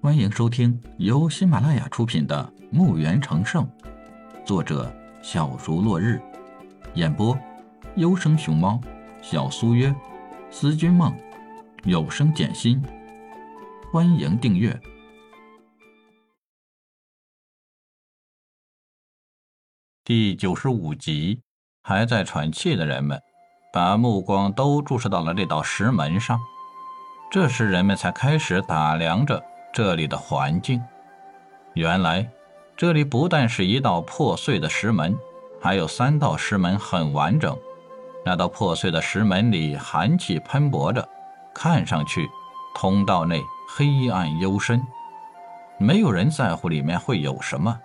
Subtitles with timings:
[0.00, 3.64] 欢迎收听由喜马拉雅出品的《墓园成圣》，
[4.46, 6.22] 作者小竹落日，
[6.94, 7.36] 演播
[7.96, 8.80] 优生熊猫、
[9.20, 9.92] 小苏约、
[10.52, 11.12] 思君梦、
[11.82, 12.80] 有声简心。
[13.92, 14.80] 欢迎订阅
[20.04, 21.42] 第九十五集。
[21.82, 23.20] 还在喘气的人们，
[23.72, 26.38] 把目光都注视到了这道石门上。
[27.32, 29.42] 这时，人们才开始打量着
[29.72, 30.82] 这里的环境。
[31.74, 32.28] 原来，
[32.76, 35.16] 这里不但是一道破碎的石门，
[35.60, 37.56] 还有三道石门很完整。
[38.24, 41.08] 那道破碎的石门里寒气喷薄着，
[41.54, 42.28] 看上去
[42.74, 44.82] 通道内黑暗幽深。
[45.78, 47.78] 没有人在乎里面会有什么，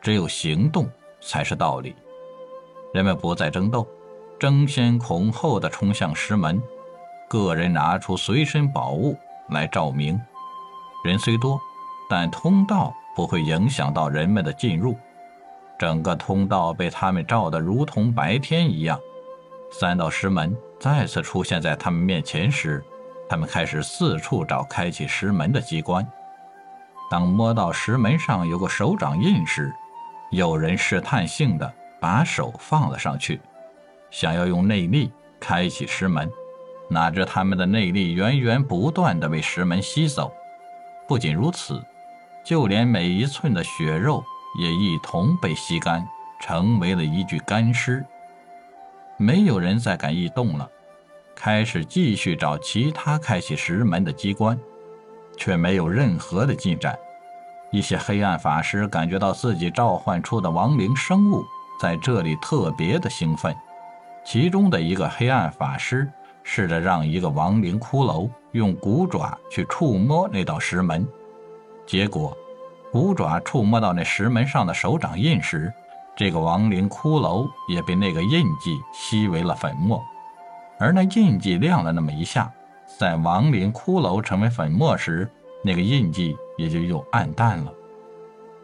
[0.00, 0.88] 只有行动
[1.20, 1.94] 才是道理。
[2.94, 3.86] 人们不再争斗，
[4.38, 6.62] 争先恐后地冲向石门，
[7.28, 9.16] 个人拿出随身宝物
[9.48, 10.20] 来照明。
[11.02, 11.60] 人虽多，
[12.08, 14.96] 但通道不会影响到人们的进入。
[15.78, 18.98] 整个通道被他们照得如同白天一样。
[19.70, 22.84] 三道石门再次出现在他们面前时，
[23.28, 26.06] 他们开始四处找开启石门的机关。
[27.10, 29.72] 当摸到石门上有个手掌印时，
[30.30, 31.72] 有人试探性的。
[32.00, 33.40] 把手放了上去，
[34.10, 36.28] 想要用内力开启石门，
[36.88, 40.32] 哪知他们的内力源源不断的被石门吸走。
[41.06, 41.82] 不仅如此，
[42.44, 44.24] 就连每一寸的血肉
[44.58, 46.06] 也一同被吸干，
[46.40, 48.04] 成为了一具干尸。
[49.16, 50.68] 没有人再敢异动了，
[51.34, 54.58] 开始继续找其他开启石门的机关，
[55.36, 56.98] 却没有任何的进展。
[57.70, 61.44] 一些黑暗法师感觉到自己召唤出的亡灵生物。
[61.80, 63.52] 在这里特别的兴奋，
[64.24, 66.08] 其中的一个黑暗法师
[66.44, 71.06] 试着让一个亡灵骷髅用骨爪去触摸那道石门，
[71.86, 72.36] 结果，
[72.90, 75.72] 骨爪触摸到那石门上的手掌印时，
[76.14, 80.02] 这个亡灵骷髅也被那个印记吸为了粉末，
[80.78, 82.52] 而那印记亮了那么一下，
[82.98, 85.28] 在亡灵骷髅成为粉末时，
[85.64, 87.72] 那个印记也就又暗淡了。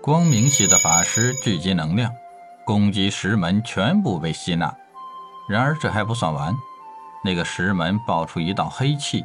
[0.00, 2.12] 光明系的法师聚集能量。
[2.64, 4.76] 攻击石门全部被吸纳，
[5.48, 6.54] 然而这还不算完，
[7.24, 9.24] 那个石门爆出一道黑气，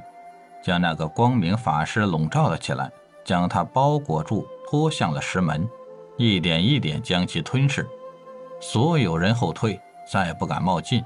[0.63, 2.89] 将那个光明法师笼罩了起来，
[3.25, 5.69] 将他包裹住，拖向了石门，
[6.15, 7.85] 一点一点将其吞噬。
[8.61, 9.77] 所有人后退，
[10.09, 11.03] 再不敢冒进，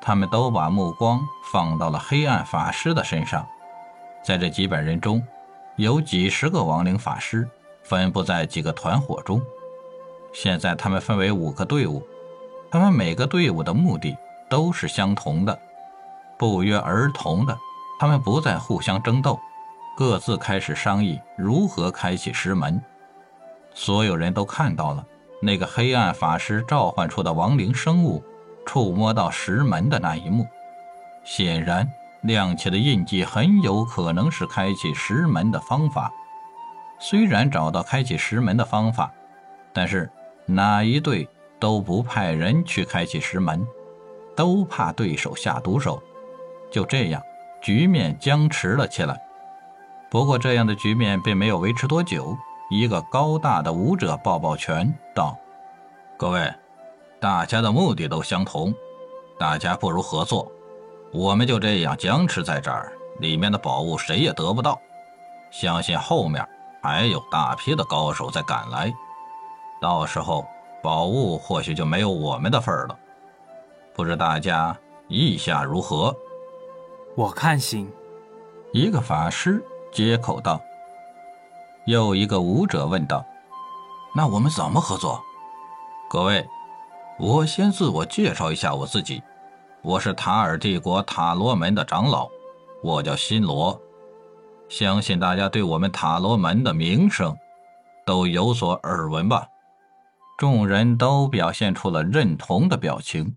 [0.00, 1.20] 他们都把目光
[1.52, 3.46] 放到了黑暗法师的身上。
[4.24, 5.24] 在这几百人中，
[5.76, 7.48] 有几十个亡灵法师，
[7.84, 9.40] 分布在几个团伙中。
[10.32, 12.04] 现在他们分为五个队伍，
[12.72, 14.16] 他们每个队伍的目的
[14.48, 15.56] 都是相同的，
[16.36, 17.56] 不约而同的，
[18.00, 19.38] 他们不再互相争斗，
[19.94, 22.82] 各自开始商议如何开启石门。
[23.74, 25.06] 所有人都看到了
[25.42, 28.24] 那个黑暗法师召唤出的亡灵生物
[28.64, 30.46] 触摸到石门的那一幕，
[31.24, 31.86] 显然
[32.22, 36.10] 亮起的印记很有可能是开启石门的方法。
[36.98, 39.12] 虽然找到开启石门的方法，
[39.74, 40.10] 但是。
[40.46, 41.28] 哪一队
[41.60, 43.64] 都不派人去开启石门，
[44.34, 46.02] 都怕对手下毒手。
[46.72, 47.22] 就这样，
[47.60, 49.20] 局面僵持了起来。
[50.10, 52.36] 不过，这样的局面并没有维持多久。
[52.68, 55.36] 一个高大的武者抱抱拳道
[56.16, 56.52] ：“各位，
[57.18, 58.72] 大家的目的都相同，
[59.38, 60.50] 大家不如合作。
[61.12, 64.80] 我们就这样僵持在这儿，里面的宝物谁也得不到。
[65.50, 66.48] 相信后面
[66.80, 68.92] 还有大批的高手在赶来。”
[69.82, 70.46] 到时候，
[70.80, 72.96] 宝物或许就没有我们的份儿了。
[73.92, 74.76] 不知大家
[75.08, 76.14] 意下如何？
[77.16, 77.90] 我看行。
[78.72, 79.62] 一个法师
[79.92, 80.60] 接口道。
[81.86, 83.24] 又一个武者问道
[84.14, 85.20] ：“那我们怎么合作？”
[86.08, 86.46] 各位，
[87.18, 89.22] 我先自我介绍一下我自己。
[89.82, 92.28] 我是塔尔帝国塔罗门的长老，
[92.82, 93.80] 我叫新罗。
[94.68, 97.36] 相信大家对我们塔罗门的名声
[98.06, 99.46] 都有所耳闻吧。
[100.38, 103.36] 众人都表现出了认同的表情。